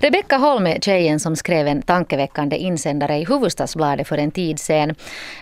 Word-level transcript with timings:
Rebecka 0.00 0.36
Holm 0.36 0.66
är 0.66 0.78
tjejen 0.80 1.20
som 1.20 1.36
skrev 1.36 1.66
en 1.66 1.82
tankeväckande 1.82 2.56
insändare 2.56 3.16
i 3.16 3.24
Hufvudstadsbladet 3.24 4.08
för 4.08 4.18
en 4.18 4.30
tid 4.30 4.58
sedan. 4.58 4.94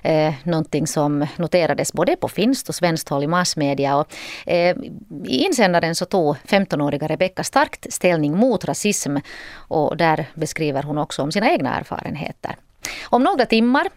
Eh, 0.02 0.34
någonting 0.42 0.86
som 0.86 1.26
noterades 1.36 1.92
både 1.92 2.16
på 2.16 2.28
finskt 2.28 2.68
och 2.68 2.74
svenskt 2.74 3.08
håll 3.08 3.24
i 3.24 3.26
massmedia. 3.26 3.96
Och, 3.96 4.06
eh, 4.46 4.76
I 5.24 5.44
insändaren 5.44 5.94
så 5.94 6.04
tog 6.04 6.36
15-åriga 6.44 7.06
Rebecka 7.06 7.44
starkt 7.44 7.92
ställning 7.92 8.36
mot 8.36 8.64
rasism 8.64 9.16
och 9.54 9.96
där 9.96 10.26
beskriver 10.34 10.82
hon 10.82 10.98
också 10.98 11.22
om 11.22 11.32
sina 11.32 11.50
egna 11.50 11.78
erfarenheter. 11.78 12.56
Om 13.04 13.22
några 13.22 13.46
timmar 13.46 13.88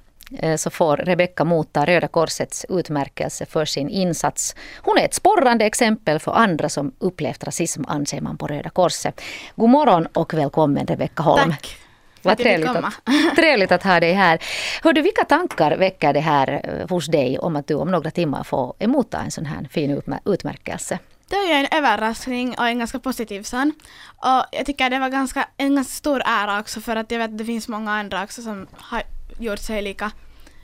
så 0.58 0.70
får 0.70 0.98
Rebecka 0.98 1.44
motta 1.44 1.86
Röda 1.86 2.08
Korsets 2.08 2.66
utmärkelse 2.70 3.46
för 3.46 3.66
sin 3.66 3.90
insats. 3.90 4.56
Hon 4.78 4.98
är 4.98 5.06
ett 5.06 5.14
sporrande 5.14 5.66
exempel 5.66 6.20
för 6.20 6.32
andra 6.32 6.70
som 6.70 6.92
upplevt 7.00 7.44
rasism 7.44 7.84
anser 7.88 8.22
man 8.22 8.38
på 8.38 8.48
Röda 8.48 8.70
Korset. 8.70 9.22
God 9.56 9.70
morgon 9.70 10.08
och 10.14 10.34
välkommen 10.34 10.88
Rebecka 10.88 11.24
Holm. 11.24 11.52
Tack. 11.52 11.78
Vad 12.22 12.38
trevligt 12.38 12.70
att, 12.70 12.94
trevligt 13.36 13.72
att 13.72 13.84
ha 13.84 14.00
dig 14.00 14.14
här. 14.14 14.40
Hör 14.84 14.94
du, 14.94 15.02
vilka 15.02 15.26
tankar 15.26 15.78
väcker 15.78 16.14
det 16.14 16.20
här 16.20 16.62
eh, 16.64 16.90
hos 16.90 17.08
dig 17.08 17.40
om 17.40 17.56
att 17.56 17.68
du 17.68 17.74
om 17.74 17.92
några 17.92 18.12
timmar 18.12 18.44
får 18.44 18.74
emotta 18.80 19.20
en 19.20 19.32
sån 19.32 19.46
här 19.46 19.68
fin 19.72 20.02
utmärkelse? 20.26 21.00
Det 21.30 21.36
är 21.36 21.48
ju 21.48 21.54
en 21.54 21.68
överraskning 21.72 22.56
och 22.58 22.68
en 22.68 22.80
ganska 22.80 23.00
positiv 23.00 23.44
sån. 23.44 23.74
Och 24.18 24.46
jag 24.52 24.66
tycker 24.66 24.90
det 24.90 25.00
var 25.00 25.10
ganska, 25.10 25.48
en 25.58 25.76
ganska 25.76 25.92
stor 25.92 26.22
ära 26.26 26.60
också 26.60 26.82
för 26.82 26.96
att 26.96 27.12
jag 27.12 27.20
vet 27.20 27.30
att 27.30 27.38
det 27.38 27.46
finns 27.46 27.68
många 27.68 27.92
andra 27.92 28.24
också 28.24 28.42
som 28.42 28.68
har 28.72 29.04
gjort 29.38 29.60
sig 29.60 29.82
lika, 29.82 30.12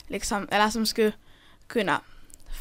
liksom, 0.08 0.48
eller 0.52 0.70
som 0.70 0.86
skulle 0.86 1.12
kunna 1.68 2.02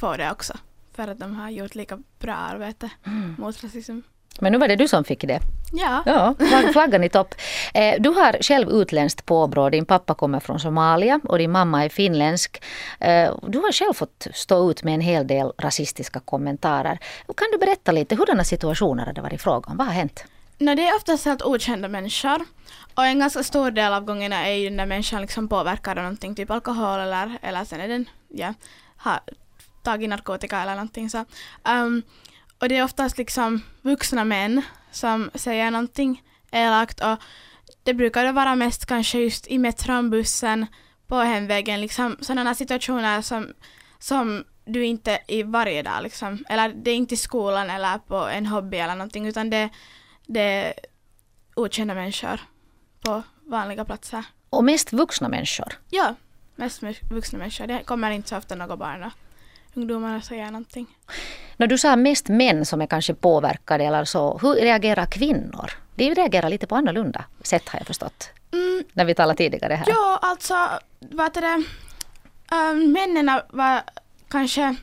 få 0.00 0.16
det 0.16 0.30
också. 0.30 0.54
För 0.92 1.08
att 1.08 1.18
de 1.18 1.34
har 1.34 1.50
gjort 1.50 1.74
lika 1.74 1.98
bra 2.18 2.34
arbete 2.34 2.90
mm. 3.06 3.34
mot 3.38 3.64
rasism. 3.64 4.00
Men 4.40 4.52
nu 4.52 4.58
var 4.58 4.68
det 4.68 4.76
du 4.76 4.88
som 4.88 5.04
fick 5.04 5.20
det. 5.20 5.40
Ja. 5.72 6.02
ja 6.06 6.34
flaggan 6.72 7.04
i 7.04 7.08
topp. 7.08 7.34
Eh, 7.74 7.94
du 8.00 8.08
har 8.08 8.42
själv 8.42 8.70
utländskt 8.70 9.26
påbrå. 9.26 9.70
Din 9.70 9.84
pappa 9.86 10.14
kommer 10.14 10.40
från 10.40 10.60
Somalia 10.60 11.20
och 11.24 11.38
din 11.38 11.50
mamma 11.50 11.84
är 11.84 11.88
finländsk. 11.88 12.62
Eh, 13.00 13.34
du 13.46 13.58
har 13.58 13.72
själv 13.72 13.92
fått 13.92 14.26
stå 14.34 14.70
ut 14.70 14.82
med 14.82 14.94
en 14.94 15.00
hel 15.00 15.26
del 15.26 15.52
rasistiska 15.58 16.20
kommentarer. 16.20 16.98
Kan 17.36 17.48
du 17.52 17.58
berätta 17.58 17.92
lite, 17.92 18.16
hurdana 18.16 18.44
situationer 18.44 19.06
har 19.06 19.12
det 19.12 19.20
varit 19.20 19.42
fråga 19.42 19.70
om? 19.70 19.76
Vad 19.76 19.86
har 19.86 19.94
hänt? 19.94 20.24
No, 20.58 20.74
det 20.74 20.88
är 20.88 20.96
oftast 20.96 21.24
helt 21.24 21.42
okända 21.42 21.88
människor. 21.88 22.44
Och 22.94 23.06
en 23.06 23.18
ganska 23.18 23.42
stor 23.42 23.70
del 23.70 23.92
av 23.92 24.04
gångerna 24.04 24.46
är 24.46 24.54
ju 24.54 24.70
när 24.70 24.86
människan 24.86 25.20
liksom 25.20 25.48
påverkad 25.48 25.98
av 25.98 26.04
någonting, 26.04 26.34
typ 26.34 26.50
alkohol 26.50 27.00
eller, 27.00 27.38
eller 27.42 27.64
sen 27.64 27.80
är 27.80 27.88
den, 27.88 28.08
ja, 28.28 28.54
har 28.96 29.20
tagit 29.82 30.08
narkotika 30.08 30.62
eller 30.62 30.74
någonting 30.74 31.10
så. 31.10 31.24
Um, 31.64 32.02
och 32.58 32.68
det 32.68 32.76
är 32.76 32.84
oftast 32.84 33.18
liksom 33.18 33.62
vuxna 33.82 34.24
män 34.24 34.62
som 34.90 35.30
säger 35.34 35.70
någonting 35.70 36.22
elakt 36.50 37.00
och 37.00 37.18
det 37.82 37.94
brukar 37.94 38.32
vara 38.32 38.54
mest 38.54 38.86
kanske 38.86 39.18
just 39.18 39.46
i 39.46 39.58
metron, 39.58 40.10
bussen, 40.10 40.66
på 41.06 41.16
hemvägen, 41.16 41.80
liksom 41.80 42.16
sådana 42.20 42.54
situationer 42.54 43.22
som, 43.22 43.52
som 43.98 44.44
du 44.64 44.84
inte 44.84 45.18
i 45.28 45.42
varje 45.42 45.82
dag 45.82 46.02
liksom, 46.02 46.44
eller 46.48 46.68
det 46.68 46.90
är 46.90 46.94
inte 46.94 47.14
i 47.14 47.16
skolan 47.16 47.70
eller 47.70 47.98
på 47.98 48.16
en 48.16 48.46
hobby 48.46 48.76
eller 48.76 48.94
någonting 48.94 49.26
utan 49.26 49.50
det, 49.50 49.68
det 50.26 50.40
är 50.40 50.74
okända 51.54 51.94
människor 51.94 52.40
på 53.00 53.22
vanliga 53.44 53.84
platser. 53.84 54.24
Och 54.50 54.64
mest 54.64 54.92
vuxna 54.92 55.28
människor? 55.28 55.72
Ja, 55.90 56.14
mest 56.56 56.82
vuxna 57.10 57.38
människor. 57.38 57.66
Det 57.66 57.82
kommer 57.84 58.10
inte 58.10 58.28
så 58.28 58.36
ofta 58.36 58.54
några 58.54 58.76
barn 58.76 59.02
och 59.02 59.12
ungdomar 59.74 60.16
och 60.16 60.24
säger 60.24 60.46
någonting. 60.46 60.86
När 61.56 61.66
du 61.66 61.78
sa 61.78 61.96
mest 61.96 62.28
män 62.28 62.66
som 62.66 62.80
är 62.80 62.86
kanske 62.86 63.14
påverkade 63.14 63.84
eller 63.84 64.04
så, 64.04 64.38
hur 64.38 64.54
reagerar 64.54 65.06
kvinnor? 65.06 65.70
De 65.94 66.14
reagerar 66.14 66.48
lite 66.48 66.66
på 66.66 66.76
annorlunda 66.76 67.24
sätt 67.42 67.68
har 67.68 67.80
jag 67.80 67.86
förstått. 67.86 68.30
Mm, 68.52 68.84
när 68.92 69.04
vi 69.04 69.14
talade 69.14 69.36
tidigare 69.36 69.74
här. 69.74 69.86
Ja, 69.88 70.18
alltså, 70.22 70.68
vad 71.00 71.34
det? 71.34 71.64
Um, 72.52 72.92
männen 72.92 73.40
var 73.50 73.82
kanske 74.28 74.76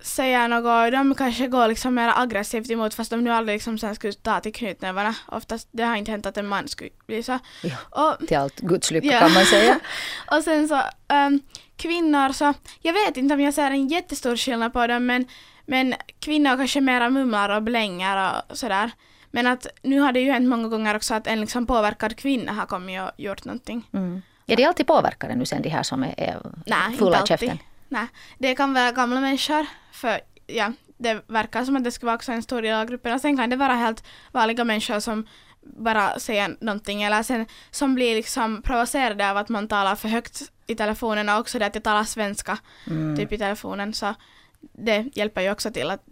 säger 0.00 0.48
något, 0.48 0.92
de 0.92 1.14
kanske 1.14 1.46
går 1.46 1.68
liksom 1.68 1.94
mer 1.94 2.12
aggressivt 2.16 2.70
emot 2.70 2.94
fast 2.94 3.10
de 3.10 3.24
nu 3.24 3.30
aldrig 3.30 3.56
liksom 3.56 3.78
sen 3.78 3.94
skulle 3.94 4.12
ta 4.12 4.40
till 4.40 4.54
knytnävarna. 4.54 5.14
Oftast, 5.26 5.68
det 5.70 5.82
har 5.82 5.96
inte 5.96 6.10
hänt 6.10 6.26
att 6.26 6.36
en 6.36 6.46
man 6.46 6.68
skulle 6.68 6.90
bli 7.06 7.22
så. 7.22 7.38
Ja, 7.62 7.76
och, 7.90 8.28
till 8.28 8.36
allt 8.36 8.60
Guds 8.60 8.90
lycka 8.90 9.06
ja. 9.06 9.18
kan 9.18 9.32
man 9.32 9.44
säga. 9.44 9.80
och 10.30 10.42
sen 10.42 10.68
så 10.68 10.82
um, 11.14 11.40
kvinnor 11.76 12.32
så, 12.32 12.54
jag 12.80 12.92
vet 12.92 13.16
inte 13.16 13.34
om 13.34 13.40
jag 13.40 13.54
ser 13.54 13.70
en 13.70 13.88
jättestor 13.88 14.36
skillnad 14.36 14.72
på 14.72 14.86
dem 14.86 15.06
men, 15.06 15.26
men 15.66 15.94
kvinnor 16.20 16.56
kanske 16.56 16.80
mera 16.80 17.10
mumlar 17.10 17.48
och 17.48 17.62
blänger 17.62 18.42
och 18.50 18.58
sådär. 18.58 18.90
Men 19.30 19.46
att 19.46 19.66
nu 19.82 20.00
har 20.00 20.12
det 20.12 20.20
ju 20.20 20.32
hänt 20.32 20.48
många 20.48 20.68
gånger 20.68 20.96
också 20.96 21.14
att 21.14 21.26
en 21.26 21.40
liksom 21.40 21.66
påverkad 21.66 22.16
kvinna 22.16 22.52
har 22.52 22.66
kommit 22.66 23.00
och 23.00 23.10
gjort 23.16 23.44
någonting. 23.44 23.88
Mm. 23.92 24.22
Är 24.46 24.56
det 24.56 24.64
alltid 24.64 24.86
påverkade 24.86 25.34
nu 25.34 25.46
sen 25.46 25.62
de 25.62 25.68
här 25.68 25.82
som 25.82 26.02
är, 26.02 26.14
är 26.16 26.38
Nej, 26.66 26.96
fulla 26.98 27.22
i 27.24 27.26
käften? 27.26 27.58
Nej, 27.88 28.06
det 28.38 28.54
kan 28.54 28.74
vara 28.74 28.92
gamla 28.92 29.20
människor 29.20 29.66
för 29.92 30.20
ja, 30.46 30.72
det 30.98 31.22
verkar 31.26 31.64
som 31.64 31.76
att 31.76 31.84
det 31.84 31.92
ska 31.92 32.06
vara 32.06 32.16
också 32.16 32.32
en 32.32 32.42
stor 32.42 32.62
del 32.62 32.74
av 32.74 32.86
gruppen 32.86 33.14
och 33.14 33.20
sen 33.20 33.36
kan 33.36 33.50
det 33.50 33.56
vara 33.56 33.72
helt 33.72 34.04
vanliga 34.32 34.64
människor 34.64 35.00
som 35.00 35.26
bara 35.62 36.18
säger 36.18 36.56
någonting 36.60 37.02
eller 37.02 37.22
sen 37.22 37.46
som 37.70 37.94
blir 37.94 38.14
liksom 38.14 38.62
provocerade 38.62 39.30
av 39.30 39.36
att 39.36 39.48
man 39.48 39.68
talar 39.68 39.96
för 39.96 40.08
högt 40.08 40.42
i 40.66 40.74
telefonen 40.74 41.28
och 41.28 41.38
också 41.38 41.58
det 41.58 41.66
att 41.66 41.74
jag 41.74 41.84
talar 41.84 42.04
svenska 42.04 42.58
mm. 42.86 43.16
typ 43.16 43.32
i 43.32 43.38
telefonen 43.38 43.94
så 43.94 44.14
det 44.60 45.16
hjälper 45.16 45.40
ju 45.40 45.50
också 45.50 45.70
till 45.70 45.90
att 45.90 46.02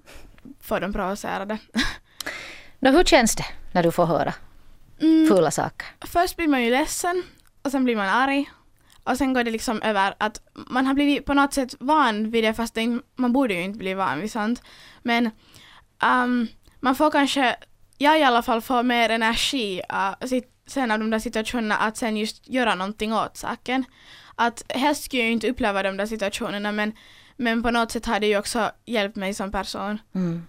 få 0.61 0.79
dem 0.79 0.93
provocerade. 0.93 1.59
no, 2.79 2.91
hur 2.91 3.05
känns 3.05 3.37
det 3.37 3.47
när 3.73 3.83
du 3.83 3.93
får 3.93 4.07
höra 4.07 4.35
mm. 5.01 5.29
fula 5.29 5.51
saker? 5.51 5.87
Först 6.01 6.37
blir 6.37 6.49
man 6.49 6.63
ju 6.63 6.71
ledsen 6.71 7.23
och 7.63 7.71
sen 7.71 7.85
blir 7.85 7.97
man 7.97 8.09
arg 8.09 8.51
och 9.05 9.19
sen 9.19 9.33
går 9.33 9.45
det 9.45 9.51
liksom 9.51 9.83
över 9.83 10.15
att 10.19 10.41
man 10.55 10.87
har 10.87 10.95
blivit 10.95 11.27
på 11.27 11.35
något 11.35 11.55
sätt 11.55 11.75
van 11.81 12.31
vid 12.31 12.45
det 12.45 12.55
fast 12.55 12.75
det, 12.75 13.01
man 13.17 13.33
borde 13.33 13.55
ju 13.55 13.63
inte 13.63 13.79
bli 13.79 13.95
van 13.95 14.21
vid 14.21 14.33
sånt. 14.33 14.63
Men 15.03 15.31
um, 16.25 16.49
man 16.81 16.95
får 16.95 17.11
kanske, 17.11 17.57
jag 17.99 18.21
i 18.21 18.23
alla 18.23 18.43
fall 18.43 18.61
får 18.61 18.83
mer 18.83 19.09
energi 19.09 19.83
uh, 19.93 20.41
sen 20.67 20.91
av 20.91 20.99
de 20.99 21.11
där 21.11 21.19
situationerna 21.19 21.77
att 21.77 21.97
sen 21.97 22.17
just 22.17 22.49
göra 22.49 22.75
någonting 22.75 23.13
åt 23.13 23.37
saken. 23.37 23.85
Att 24.35 24.63
helst 24.69 25.05
skulle 25.05 25.23
jag 25.23 25.27
ju 25.27 25.33
inte 25.33 25.51
uppleva 25.51 25.83
de 25.83 25.97
där 25.97 26.07
situationerna 26.07 26.73
men, 26.73 26.93
men 27.37 27.63
på 27.63 27.71
något 27.71 27.91
sätt 27.91 28.07
har 28.07 28.21
det 28.21 28.27
ju 28.27 28.39
också 28.39 28.71
hjälpt 28.85 29.17
mig 29.17 29.35
som 29.35 29.53
person. 29.53 29.99
Mm. 30.15 30.47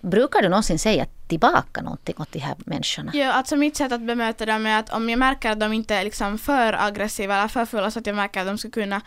Brukar 0.00 0.42
du 0.42 0.48
någonsin 0.48 0.78
säga 0.78 1.06
tillbaka 1.28 1.82
någonting 1.82 2.14
åt 2.18 2.32
de 2.32 2.38
här 2.38 2.56
människorna? 2.58 3.12
Ja, 3.14 3.32
alltså 3.32 3.56
mitt 3.56 3.76
sätt 3.76 3.92
att 3.92 4.02
bemöta 4.02 4.46
dem 4.46 4.66
är 4.66 4.78
att 4.78 4.92
om 4.92 5.10
jag 5.10 5.18
märker 5.18 5.50
att 5.50 5.60
de 5.60 5.72
inte 5.72 5.94
är 5.94 6.04
liksom 6.04 6.38
för 6.38 6.72
aggressiva 6.86 7.36
eller 7.36 7.48
för 7.48 7.64
fulla 7.64 7.90
så 7.90 7.98
att 7.98 8.06
jag 8.06 8.16
märker 8.16 8.40
att 8.40 8.46
de 8.46 8.58
skulle 8.58 8.72
kunna 8.72 9.00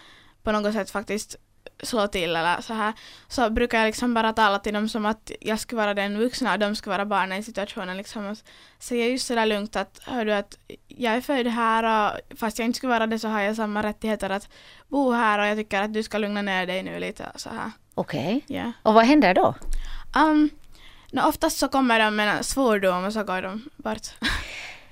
på 0.44 0.52
något 0.52 0.74
sätt 0.74 0.90
faktiskt 0.90 1.36
slå 1.84 2.08
till 2.08 2.36
eller 2.36 2.62
så 2.62 2.74
här 2.74 2.94
så 3.28 3.50
brukar 3.50 3.78
jag 3.78 3.86
liksom 3.86 4.14
bara 4.14 4.34
tala 4.34 4.60
till 4.60 4.74
dem 4.74 4.90
som 4.90 5.06
att 5.06 5.32
jag 5.42 5.60
skulle 5.60 5.82
vara 5.82 5.94
den 5.94 6.20
vuxna 6.20 6.54
och 6.54 6.60
de 6.60 6.76
skulle 6.76 6.92
vara 6.96 7.06
barnen 7.06 7.40
i 7.40 7.44
situationen 7.44 7.98
liksom 7.98 8.26
och 8.26 8.38
säga 8.80 9.08
just 9.08 9.28
sådär 9.28 9.46
lugnt 9.46 9.76
att 9.76 10.00
hör 10.06 10.26
du 10.26 10.34
att 10.34 10.58
jag 10.88 11.14
är 11.14 11.22
född 11.22 11.48
här 11.48 11.84
och 11.84 12.38
fast 12.40 12.60
jag 12.60 12.66
inte 12.66 12.78
skulle 12.78 12.94
vara 12.94 13.08
det 13.08 13.20
så 13.20 13.28
har 13.28 13.42
jag 13.42 13.56
samma 13.56 13.84
rättigheter 13.84 14.30
att 14.30 14.50
bo 14.88 15.12
här 15.12 15.40
och 15.40 15.46
jag 15.46 15.58
tycker 15.58 15.82
att 15.82 15.94
du 15.94 16.04
ska 16.04 16.18
lugna 16.18 16.42
ner 16.42 16.68
dig 16.68 16.84
nu 16.84 17.00
lite 17.00 17.32
så 17.36 17.50
här. 17.50 17.72
Okej. 17.94 18.44
Okay. 18.46 18.56
Yeah. 18.56 18.72
Och 18.82 18.94
vad 18.94 19.06
händer 19.06 19.34
då? 19.34 19.56
Um, 20.16 20.50
no, 21.12 21.22
oftast 21.22 21.58
så 21.58 21.68
kommer 21.68 22.00
de 22.00 22.16
med 22.16 22.38
en 22.38 22.44
svordom 22.44 23.06
och 23.06 23.14
så 23.14 23.24
går 23.24 23.42
de 23.42 23.70
bort. 23.78 24.08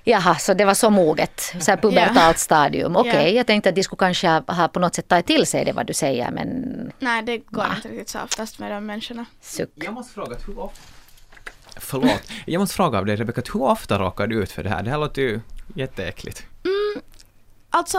Jaha, 0.06 0.34
så 0.34 0.54
det 0.54 0.64
var 0.64 0.74
så 0.74 0.90
moget, 0.90 1.54
så 1.60 1.70
här 1.70 1.76
pubertalt 1.76 2.16
yeah. 2.16 2.34
stadium. 2.34 2.96
Okej, 2.96 3.10
okay, 3.10 3.22
yeah. 3.22 3.36
jag 3.36 3.46
tänkte 3.46 3.68
att 3.68 3.74
de 3.74 3.82
skulle 3.82 3.98
kanske 3.98 4.28
ha 4.28 4.68
på 4.68 4.80
något 4.80 4.94
sätt 4.94 5.08
tagit 5.08 5.26
till 5.26 5.46
sig 5.46 5.64
det 5.64 5.72
vad 5.72 5.86
du 5.86 5.94
säger 5.94 6.30
men... 6.30 6.92
Nej, 6.98 7.22
det 7.22 7.38
går 7.38 7.62
Va? 7.62 7.72
inte 7.76 7.88
riktigt 7.88 8.08
så 8.08 8.20
oftast 8.20 8.58
med 8.58 8.70
de 8.70 8.86
människorna. 8.86 9.24
Suck. 9.40 9.70
Jag 9.74 9.94
måste 9.94 10.14
fråga, 10.14 10.36
hur 10.46 10.58
ofta... 10.58 10.80
Förlåt, 11.76 12.30
jag 12.46 12.60
måste 12.60 12.76
fråga 12.76 12.98
av 12.98 13.06
dig 13.06 13.16
Rebecka, 13.16 13.42
hur 13.54 13.62
ofta 13.62 13.98
råkar 13.98 14.26
du 14.26 14.42
ut 14.42 14.52
för 14.52 14.62
det 14.62 14.70
här? 14.70 14.82
Det 14.82 14.90
här 14.90 14.98
låter 14.98 15.22
ju 15.22 15.40
jätteäckligt. 15.74 16.46
Mm, 16.64 17.02
alltså, 17.70 17.98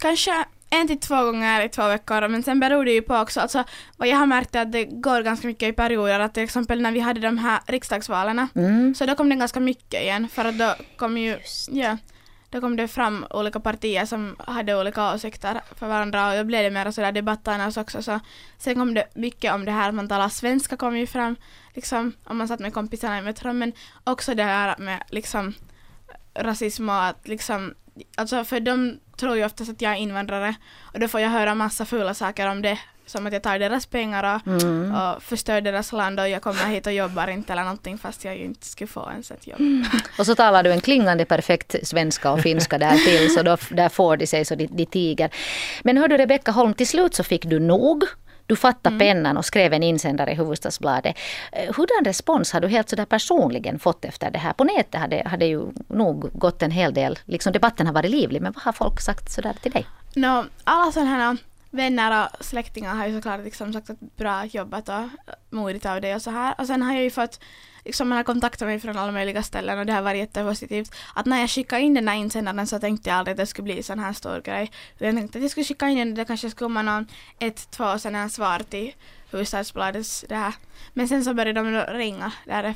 kanske 0.00 0.44
en 0.70 0.86
till 0.86 1.00
två 1.00 1.24
gånger 1.24 1.64
i 1.64 1.68
två 1.68 1.88
veckor 1.88 2.28
men 2.28 2.42
sen 2.42 2.60
beror 2.60 2.84
det 2.84 2.92
ju 2.92 3.02
på 3.02 3.16
också, 3.16 3.40
alltså 3.40 3.64
vad 3.96 4.08
jag 4.08 4.16
har 4.16 4.26
märkt 4.26 4.54
är 4.54 4.62
att 4.62 4.72
det 4.72 4.84
går 4.84 5.22
ganska 5.22 5.46
mycket 5.46 5.68
i 5.68 5.72
perioder, 5.72 6.20
att 6.20 6.34
till 6.34 6.42
exempel 6.42 6.82
när 6.82 6.92
vi 6.92 7.00
hade 7.00 7.20
de 7.20 7.38
här 7.38 7.60
riksdagsvalen 7.66 8.48
mm. 8.54 8.94
så 8.94 9.06
då 9.06 9.14
kom 9.14 9.28
det 9.28 9.36
ganska 9.36 9.60
mycket 9.60 10.02
igen. 10.02 10.28
För 10.28 10.44
att 10.44 10.58
då 10.58 10.74
kom 10.96 11.18
ju, 11.18 11.38
ja, 11.70 11.96
då 12.50 12.60
kom 12.60 12.76
det 12.76 12.88
fram 12.88 13.26
olika 13.30 13.60
partier 13.60 14.06
som 14.06 14.36
hade 14.38 14.80
olika 14.80 15.14
åsikter 15.14 15.60
för 15.78 15.88
varandra. 15.88 16.30
Och 16.30 16.36
då 16.36 16.44
blev 16.44 16.62
det 16.62 16.70
mer 16.70 16.90
sådär 16.90 17.12
debattannars 17.12 17.76
också. 17.76 18.02
Så 18.02 18.20
sen 18.58 18.74
kom 18.74 18.94
det 18.94 19.06
mycket 19.14 19.52
om 19.52 19.64
det 19.64 19.72
här 19.72 19.88
att 19.88 19.94
man 19.94 20.08
talar 20.08 20.28
svenska 20.28 20.76
kom 20.76 20.96
ju 20.96 21.06
fram 21.06 21.36
liksom 21.74 22.12
om 22.24 22.38
man 22.38 22.48
satt 22.48 22.60
med 22.60 22.74
kompisarna 22.74 23.18
i 23.18 23.22
metron. 23.22 23.58
Men 23.58 23.72
också 24.04 24.34
det 24.34 24.42
här 24.42 24.74
med 24.78 25.02
liksom 25.10 25.54
rasism 26.38 26.88
och 26.88 27.04
att 27.04 27.28
liksom 27.28 27.74
alltså 28.16 28.44
för 28.44 28.60
de 28.60 28.98
tror 29.16 29.36
ju 29.36 29.44
oftast 29.44 29.70
att 29.70 29.82
jag 29.82 29.92
är 29.92 29.96
invandrare 29.96 30.54
och 30.92 31.00
då 31.00 31.08
får 31.08 31.20
jag 31.20 31.30
höra 31.30 31.54
massa 31.54 31.84
fula 31.84 32.14
saker 32.14 32.46
om 32.50 32.62
det 32.62 32.78
som 33.06 33.26
att 33.26 33.32
jag 33.32 33.42
tar 33.42 33.58
deras 33.58 33.86
pengar 33.86 34.34
och, 34.36 34.46
Mm. 34.52 34.94
och 34.94 35.22
förstör 35.22 35.60
deras 35.60 35.92
land 35.92 36.20
och 36.20 36.28
jag 36.28 36.42
kommer 36.42 36.66
hit 36.66 36.86
och 36.86 36.92
jobbar 36.92 37.28
inte 37.28 37.52
eller 37.52 37.62
någonting 37.62 37.98
fast 37.98 38.24
jag 38.24 38.36
ju 38.36 38.44
inte 38.44 38.66
skulle 38.66 38.88
få 38.88 39.08
ens 39.10 39.30
ett 39.30 39.46
jobb. 39.46 39.60
Och 40.18 40.26
så 40.26 40.34
talar 40.34 40.62
du 40.62 40.72
en 40.72 40.80
klingande 40.80 41.24
perfekt 41.24 41.74
svenska 41.82 42.30
och 42.32 42.40
finska 42.40 42.78
där 42.78 42.96
till 42.96 43.34
så 43.34 43.42
då, 43.42 43.56
där 43.70 43.88
får 43.88 44.16
de 44.16 44.26
sig 44.26 44.44
så 44.44 44.54
de, 44.54 44.66
de 44.66 44.86
tiger. 44.86 45.30
Men 45.82 45.96
hör 45.96 46.08
du 46.08 46.16
Rebecka 46.16 46.50
Holm, 46.50 46.74
till 46.74 46.88
slut 46.88 47.14
så 47.14 47.24
fick 47.24 47.44
du 47.44 47.58
nog. 47.60 48.04
Du 48.48 48.56
fattade 48.56 48.98
pennan 48.98 49.36
och 49.36 49.44
skrev 49.44 49.72
en 49.72 49.82
insändare 49.82 50.32
i 50.32 50.34
Hufvudstadsbladet. 50.34 51.16
Eh, 51.52 51.74
Hurdan 51.74 52.04
respons 52.04 52.52
har 52.52 52.60
du 52.60 52.68
helt 52.68 52.88
sådär 52.88 53.04
personligen 53.04 53.78
fått 53.78 54.04
efter 54.04 54.30
det 54.30 54.38
här? 54.38 54.52
På 54.52 54.64
nätet 54.64 55.00
hade, 55.00 55.22
hade 55.26 55.46
ju 55.46 55.62
nog 55.88 56.30
gått 56.32 56.62
en 56.62 56.70
hel 56.70 56.94
del, 56.94 57.18
liksom 57.24 57.52
debatten 57.52 57.86
har 57.86 57.94
varit 57.94 58.10
livlig, 58.10 58.42
men 58.42 58.52
vad 58.52 58.62
har 58.62 58.72
folk 58.72 59.00
sagt 59.00 59.30
sådär 59.32 59.56
till 59.62 59.72
dig? 59.72 59.86
No, 60.14 60.44
alla 60.64 60.92
sådana 60.92 61.10
här 61.10 61.36
vänner 61.70 62.24
och 62.24 62.44
släktingar 62.44 62.94
har 62.94 63.06
ju 63.06 63.16
såklart 63.16 63.44
liksom 63.44 63.72
sagt 63.72 63.90
att 63.90 64.16
bra 64.16 64.44
jobbat 64.44 64.88
och 64.88 65.08
modigt 65.50 65.86
av 65.86 66.00
dig 66.00 66.14
och 66.14 66.22
så 66.22 66.30
här. 66.30 66.54
Och 66.58 66.66
sen 66.66 66.82
har 66.82 66.94
jag 66.94 67.02
ju 67.02 67.10
fått, 67.10 67.40
liksom 67.84 68.08
man 68.08 68.16
har 68.16 68.24
kontaktat 68.24 68.68
mig 68.68 68.80
från 68.80 68.98
alla 68.98 69.12
möjliga 69.12 69.42
ställen 69.42 69.78
och 69.78 69.86
det 69.86 69.92
har 69.92 70.02
varit 70.02 70.18
jättepositivt. 70.18 70.94
Att 71.14 71.26
när 71.26 71.40
jag 71.40 71.50
skickade 71.50 71.82
in 71.82 71.94
den 71.94 72.08
här 72.08 72.16
insändaren 72.16 72.66
så 72.66 72.78
tänkte 72.78 73.10
jag 73.10 73.18
aldrig 73.18 73.32
att 73.32 73.38
det 73.38 73.46
skulle 73.46 73.64
bli 73.64 73.82
sån 73.82 73.98
här 73.98 74.12
stor 74.12 74.40
grej. 74.40 74.70
Jag 74.98 75.14
tänkte 75.14 75.38
att 75.38 75.42
jag 75.42 75.50
skulle 75.50 75.64
skicka 75.64 75.88
in 75.88 75.98
den, 75.98 76.10
och 76.10 76.14
det 76.14 76.24
kanske 76.24 76.50
skulle 76.50 76.66
komma 76.66 76.82
någon 76.82 77.06
ett, 77.38 77.70
två 77.70 77.98
sådana 77.98 78.28
svar 78.28 78.58
till 78.58 78.94
Hufvudstadsbladets 79.30 80.24
det 80.28 80.36
här. 80.36 80.54
Men 80.92 81.08
sen 81.08 81.24
så 81.24 81.34
började 81.34 81.62
de 81.62 81.80
ringa 81.80 82.32
där 82.46 82.74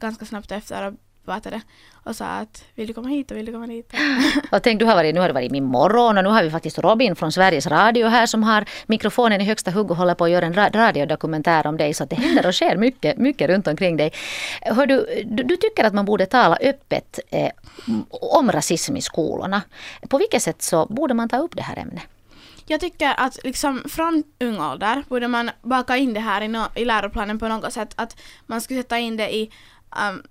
ganska 0.00 0.24
snabbt 0.24 0.52
efter 0.52 0.86
och 0.86 0.94
pratade 1.24 1.60
och 1.92 2.16
sa 2.16 2.24
att 2.26 2.64
vill 2.74 2.86
du 2.86 2.92
komma 2.92 3.08
hit 3.08 3.30
och 3.30 3.36
vill 3.36 3.46
du 3.46 3.52
komma 3.52 3.66
dit? 3.66 3.92
Och 4.52 4.62
tänk, 4.62 4.78
du 4.78 4.84
har 4.84 4.94
varit, 4.94 5.14
nu 5.14 5.20
har 5.20 5.28
det 5.28 5.34
varit 5.34 5.52
min 5.52 5.64
morgon 5.64 6.18
och 6.18 6.24
nu 6.24 6.30
har 6.30 6.42
vi 6.42 6.50
faktiskt 6.50 6.78
Robin 6.78 7.16
från 7.16 7.32
Sveriges 7.32 7.66
Radio 7.66 8.06
här 8.06 8.26
som 8.26 8.42
har 8.42 8.64
mikrofonen 8.86 9.40
i 9.40 9.44
högsta 9.44 9.70
hugg 9.70 9.90
och 9.90 9.96
håller 9.96 10.14
på 10.14 10.24
att 10.24 10.30
göra 10.30 10.46
en 10.46 10.54
ra- 10.54 10.72
radiodokumentär 10.72 11.66
om 11.66 11.76
dig. 11.76 11.94
Så 11.94 12.04
att 12.04 12.10
det 12.10 12.16
händer 12.16 12.46
och 12.46 12.54
sker 12.54 12.76
mycket, 12.76 13.18
mycket 13.18 13.50
runt 13.50 13.66
omkring 13.66 13.96
dig. 13.96 14.12
Hör 14.62 14.86
du, 14.86 15.24
du, 15.24 15.42
du 15.42 15.56
tycker 15.56 15.84
att 15.84 15.94
man 15.94 16.04
borde 16.04 16.26
tala 16.26 16.56
öppet 16.60 17.18
eh, 17.30 17.50
om 18.10 18.52
rasism 18.52 18.96
i 18.96 19.02
skolorna. 19.02 19.62
På 20.08 20.18
vilket 20.18 20.42
sätt 20.42 20.62
så 20.62 20.86
borde 20.86 21.14
man 21.14 21.28
ta 21.28 21.38
upp 21.38 21.56
det 21.56 21.62
här 21.62 21.76
ämnet? 21.78 22.02
Jag 22.66 22.80
tycker 22.80 23.14
att 23.16 23.38
liksom 23.44 23.82
från 23.88 24.22
ung 24.40 24.60
ålder 24.60 25.04
borde 25.08 25.28
man 25.28 25.50
baka 25.62 25.96
in 25.96 26.14
det 26.14 26.20
här 26.20 26.40
i, 26.40 26.48
no, 26.48 26.66
i 26.74 26.84
läroplanen 26.84 27.38
på 27.38 27.48
något 27.48 27.72
sätt. 27.72 27.94
Att 27.96 28.20
man 28.46 28.60
skulle 28.60 28.82
sätta 28.82 28.98
in 28.98 29.16
det 29.16 29.34
i 29.34 29.50
um, 30.08 30.22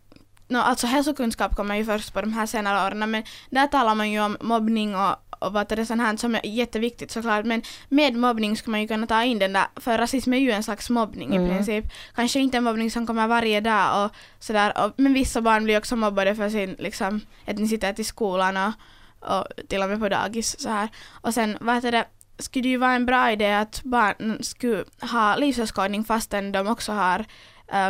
no, 0.48 0.58
alltså 0.58 0.88
hälsokunskap 0.88 1.56
kommer 1.56 1.76
ju 1.76 1.86
först 1.86 2.14
på 2.14 2.22
de 2.22 2.34
här 2.34 2.46
senare 2.46 2.88
åren 2.88 3.12
men 3.12 3.24
där 3.50 3.68
talar 3.68 3.96
man 3.96 4.12
ju 4.12 4.22
om 4.22 4.38
mobbning 4.42 4.96
och, 4.96 5.16
och 5.40 5.54
vad 5.54 5.72
är 5.72 5.76
det 5.76 5.86
sånt 5.86 6.02
här 6.02 6.18
som 6.18 6.36
är 6.36 6.46
jätteviktigt 6.46 7.12
såklart 7.12 7.46
men 7.46 7.62
med 7.90 8.16
mobbning 8.16 8.58
skulle 8.58 8.72
man 8.72 8.82
ju 8.82 8.88
kunna 8.88 9.08
ta 9.08 9.24
in 9.24 9.40
den 9.40 9.54
där 9.54 9.66
för 9.76 9.98
rasism 9.98 10.34
är 10.34 10.38
ju 10.38 10.52
en 10.52 10.64
slags 10.64 10.90
mobbning 10.90 11.36
Mm. 11.36 11.46
i 11.46 11.50
princip. 11.56 11.86
Kanske 12.16 12.40
inte 12.40 12.58
en 12.58 12.64
mobbning 12.64 12.92
som 12.92 13.08
kommer 13.08 13.28
varje 13.28 13.62
dag 13.62 14.06
och 14.06 14.12
sådär 14.40 14.74
och, 14.86 14.94
men 14.98 15.14
vissa 15.14 15.42
barn 15.42 15.64
blir 15.64 15.78
också 15.78 15.96
mobbade 15.96 16.36
för 16.36 16.50
sin 16.50 16.76
liksom 16.80 17.22
etnicitet 17.46 18.00
i 18.00 18.04
skolan 18.04 18.58
och, 18.58 18.74
och 19.20 19.48
till 19.70 19.82
och 19.82 19.90
med 19.90 20.00
på 20.00 20.10
dagis 20.10 20.60
så 20.60 20.70
här. 20.70 20.90
Och 21.22 21.34
sen 21.34 21.58
vad 21.62 21.76
heter 21.76 21.92
det 21.92 22.06
skulle 22.40 22.64
det 22.64 22.70
ju 22.70 22.78
vara 22.78 22.94
en 22.94 23.06
bra 23.06 23.32
idé 23.32 23.54
att 23.54 23.84
barn 23.84 24.44
skulle 24.44 24.84
ha 25.02 25.36
livsåskådning 25.36 26.04
fastän 26.04 26.52
de 26.52 26.68
också 26.68 26.92
har 26.92 27.26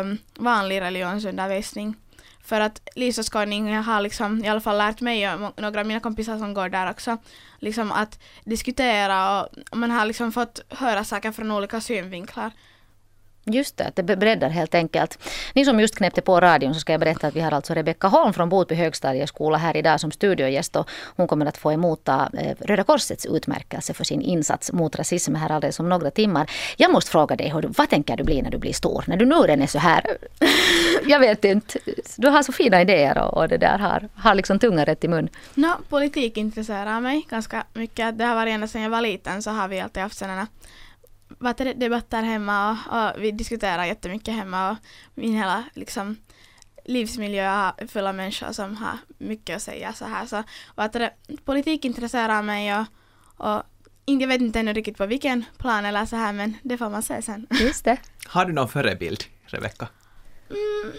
um, 0.02 0.18
vanlig 0.40 0.82
religionsundervisning. 0.82 1.96
För 2.44 2.62
att 2.62 2.82
livsåskådning 2.96 3.76
har 3.78 4.02
liksom 4.02 4.46
i 4.46 4.50
alla 4.50 4.62
fall 4.62 4.78
lärt 4.78 5.02
mig 5.02 5.34
och 5.34 5.62
några 5.62 5.80
av 5.80 5.88
mina 5.88 6.00
kompisar 6.00 6.38
som 6.38 6.54
går 6.54 6.70
där 6.70 6.90
också 6.90 7.18
liksom 7.60 7.92
att 7.92 8.20
diskutera 8.44 9.44
och 9.72 9.78
man 9.78 9.92
har 9.92 10.06
liksom 10.06 10.32
fått 10.32 10.60
höra 10.70 11.04
saker 11.04 11.32
från 11.32 11.52
olika 11.52 11.82
synvinklar. 11.82 12.52
Just 13.46 13.78
det, 13.78 13.86
att 13.86 13.96
det 13.96 14.04
breddar 14.04 14.50
helt 14.50 14.76
enkelt. 14.76 15.20
Ni 15.54 15.66
som 15.66 15.80
just 15.80 15.96
knäppte 15.96 16.22
på 16.22 16.40
radion 16.40 16.74
så 16.74 16.80
ska 16.80 16.94
jag 16.94 17.00
berätta 17.00 17.28
att 17.28 17.36
vi 17.36 17.40
har 17.40 17.52
alltså 17.52 17.74
Rebecka 17.74 18.08
Holm 18.08 18.34
från 18.34 18.50
Botby 18.50 18.76
högstadieskola 18.76 19.58
här 19.58 19.78
idag 19.78 20.00
som 20.00 20.12
studiogäst 20.12 20.76
och 20.76 20.90
hon 21.16 21.28
kommer 21.28 21.46
att 21.46 21.58
få 21.58 21.72
emotta 21.72 22.30
eh, 22.38 22.56
Röda 22.60 22.84
Korsets 22.84 23.26
utmärkelse 23.26 23.94
för 23.94 24.04
sin 24.04 24.22
insats 24.22 24.72
mot 24.72 24.96
rasism 24.96 25.36
här 25.36 25.52
alldeles 25.52 25.80
om 25.80 25.90
några 25.90 26.12
timmar. 26.12 26.52
Jag 26.78 26.92
måste 26.92 27.12
fråga 27.12 27.36
dig, 27.36 27.54
vad 27.78 27.90
tänker 27.90 28.18
du 28.18 28.24
bli 28.24 28.42
när 28.42 28.52
du 28.52 28.58
blir 28.58 28.74
stor? 28.74 29.04
När 29.08 29.18
du 29.18 29.26
nu 29.26 29.36
redan 29.36 29.62
är 29.62 29.68
så 29.68 29.80
här, 29.80 30.18
jag 31.08 31.20
vet 31.20 31.46
inte, 31.46 31.80
du 32.16 32.28
har 32.28 32.44
så 32.44 32.52
fina 32.52 32.82
idéer 32.82 33.18
och, 33.18 33.38
och 33.38 33.48
det 33.48 33.58
där 33.58 33.78
har, 33.78 34.10
har 34.16 34.36
liksom 34.36 34.60
tungan 34.60 34.86
rätt 34.86 35.04
i 35.04 35.08
mun. 35.08 35.30
Nå, 35.54 35.78
politik 35.90 36.38
intresserar 36.38 37.02
mig 37.02 37.26
ganska 37.30 37.64
mycket. 37.74 38.18
Det 38.18 38.26
har 38.26 38.36
varit 38.36 38.54
ända 38.54 38.68
sedan 38.68 38.82
jag 38.82 38.90
var 38.90 39.02
liten 39.02 39.44
så 39.44 39.50
har 39.50 39.68
vi 39.68 39.80
alltid 39.80 40.04
haft 40.04 40.18
sådana 40.18 40.48
vad 41.44 41.58
det, 41.58 41.74
debatter 41.74 42.24
hemma 42.24 42.72
och, 42.72 42.98
och 42.98 43.24
vi 43.24 43.32
diskuterar 43.32 43.86
jättemycket 43.86 44.34
hemma 44.34 44.72
och 44.72 44.78
min 45.16 45.36
hela 45.36 45.64
liksom 45.74 46.18
livsmiljö 46.86 47.44
är 47.44 47.88
full 47.88 48.08
av 48.08 48.16
människor 48.16 48.52
som 48.52 48.76
har 48.76 48.98
mycket 49.18 49.56
att 49.56 49.62
säga 49.62 49.94
så 49.94 50.06
här 50.06 50.26
så 50.26 50.44
vad 50.76 50.92
det, 50.94 51.12
politik 51.46 51.86
intresserar 51.86 52.42
mig 52.42 52.76
och, 52.76 52.86
och 53.38 53.64
jag 54.06 54.28
vet 54.28 54.42
inte 54.42 54.60
ännu 54.60 54.74
riktigt 54.74 54.98
på 54.98 55.06
vilken 55.06 55.46
plan 55.58 55.86
eller 55.86 56.06
så 56.06 56.16
här 56.16 56.34
men 56.34 56.58
det 56.64 56.78
får 56.78 56.90
man 56.90 57.04
se 57.04 57.22
sen. 57.22 57.48
Just 57.50 57.86
det. 57.86 57.98
Har 58.28 58.46
du 58.46 58.54
någon 58.54 58.70
förebild, 58.70 59.24
Rebecka? 59.46 59.88
Mm. 60.50 60.94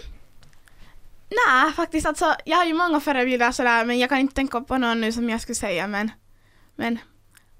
Nej, 1.29 1.73
faktiskt 1.73 2.05
alltså 2.05 2.35
jag 2.45 2.57
har 2.57 2.65
ju 2.65 2.73
många 2.73 2.99
förebilder 2.99 3.51
sådär 3.51 3.85
men 3.85 3.99
jag 3.99 4.09
kan 4.09 4.19
inte 4.19 4.35
tänka 4.35 4.61
på 4.61 4.77
någon 4.77 5.01
nu 5.01 5.11
som 5.11 5.29
jag 5.29 5.41
skulle 5.41 5.55
säga 5.55 5.87
men, 5.87 6.11
men 6.75 6.99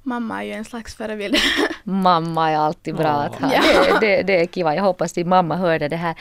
mamma 0.05 0.43
är 0.43 0.47
ju 0.47 0.53
en 0.53 0.65
slags 0.65 0.95
förebild. 0.95 1.35
Mamma 1.83 2.51
är 2.51 2.57
alltid 2.57 2.95
bra 2.95 3.07
att 3.07 3.35
ha. 3.35 3.53
Ja. 3.53 3.61
Det, 3.99 4.07
det, 4.07 4.23
det 4.23 4.41
är 4.41 4.45
kiva. 4.45 4.75
Jag 4.75 4.83
hoppas 4.83 5.13
din 5.13 5.29
mamma 5.29 5.55
hörde 5.55 5.87
det 5.87 5.95
här. 5.95 6.15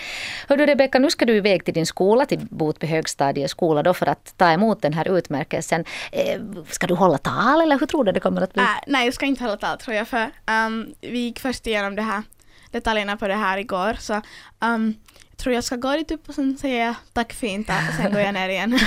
Hör 0.49 0.57
du 0.57 0.67
Rebecka, 0.67 0.99
nu 0.99 1.11
ska 1.11 1.25
du 1.25 1.37
iväg 1.37 1.65
till 1.65 1.75
din 1.75 1.87
skola, 1.87 2.27
till 2.27 2.41
Botby 2.51 2.87
högstadieskola 2.87 3.83
då 3.83 3.95
för 3.95 4.07
att 4.07 4.35
ta 4.37 4.51
emot 4.51 4.83
den 4.83 4.93
här 4.93 5.19
utmärkelsen. 5.19 5.85
Eh, 6.13 6.41
ska 6.69 6.87
du 6.87 6.95
hålla 6.95 7.19
tal 7.19 7.61
eller 7.61 7.79
hur 7.79 7.87
tror 7.87 8.05
du 8.05 8.13
det 8.13 8.21
kommer 8.21 8.43
att 8.43 8.53
bli? 8.53 8.63
Äh, 8.63 8.69
nej, 8.87 9.05
jag 9.05 9.15
ska 9.15 9.27
inte 9.27 9.45
hålla 9.45 9.57
tal 9.57 9.79
tror 9.79 9.97
jag 9.97 10.09
för 10.09 10.31
um, 10.67 10.95
vi 11.01 11.19
gick 11.19 11.41
först 11.41 11.67
igenom 11.67 11.97
det 11.97 12.03
här 12.03 12.23
detaljerna 12.71 13.17
på 13.17 13.29
det 13.29 13.35
här 13.35 13.59
igår 13.59 13.97
så 13.99 14.21
um, 14.61 14.95
tror 15.37 15.55
jag 15.55 15.65
ska 15.65 15.77
gå 15.77 15.93
dit 15.93 16.11
upp 16.11 16.29
och 16.29 16.35
sen 16.35 16.59
säger 16.59 16.85
jag 16.87 16.95
tack 17.13 17.33
fint 17.33 17.69
och 17.69 17.95
sen 18.03 18.13
går 18.13 18.21
jag 18.21 18.35
ner 18.35 18.49
igen. 18.49 18.79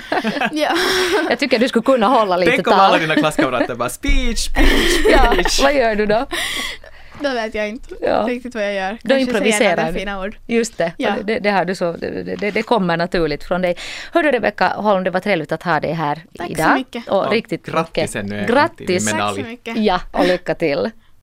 ja. 0.52 0.76
Jag 1.30 1.38
tycker 1.38 1.58
du 1.58 1.68
skulle 1.68 1.82
kunna 1.82 2.06
hålla 2.06 2.36
lite 2.36 2.50
Tänk 2.52 2.66
om 2.66 2.72
alla 2.72 2.88
tal. 2.90 3.00
dina 3.00 3.14
klasskamrater 3.14 3.74
bara 3.74 3.88
speech, 3.88 4.38
speech, 4.50 5.06
Ja, 5.10 5.32
speech. 5.32 5.62
vad 5.62 5.74
gör 5.74 5.94
du 5.94 6.06
då? 6.06 6.26
Då 7.20 7.30
vet 7.32 7.54
jag 7.54 7.68
inte 7.68 7.94
Ja. 8.02 8.24
riktigt 8.28 8.54
vad 8.54 8.64
jag 8.64 8.74
gör. 8.74 8.92
Då 9.02 9.08
Kanske 9.08 9.20
improviserar 9.20 9.58
säger 9.58 9.76
några 9.76 9.92
du. 9.92 9.98
fina 9.98 10.20
ord. 10.20 10.36
Just 10.46 10.78
det, 10.78 10.92
Ja. 10.96 11.14
det, 11.24 11.38
det, 11.38 11.50
har 11.50 11.64
du 11.64 11.74
så, 11.74 11.92
det, 11.92 12.36
det, 12.36 12.50
det 12.50 12.62
kommer 12.62 12.96
naturligt 12.96 13.44
från 13.44 13.62
dig. 13.62 13.76
Hörru 14.12 14.30
Rebecka 14.30 14.68
Holm, 14.68 15.04
det 15.04 15.10
var 15.10 15.20
trevligt 15.20 15.52
att 15.52 15.62
ha 15.62 15.80
dig 15.80 15.92
här 15.92 16.14
Tack 16.38 16.46
så 16.46 16.52
idag. 16.52 16.74
mycket. 16.74 17.08
Och 17.08 17.24
Och 17.26 17.32
riktigt 17.32 17.66
grattis 17.66 18.14
mycket. 18.14 18.14
ännu 18.30 18.40
en 18.40 18.46
gång 18.54 18.68
till 18.76 18.86
din 18.86 18.96
Grattis! 18.96 19.12
medalj. 19.12 19.36
Tack 19.36 19.44
så 19.44 19.50
mycket. 19.50 19.76
Ja, 19.76 20.00
och 20.12 20.26
lycka 20.26 20.54
till. 20.54 20.90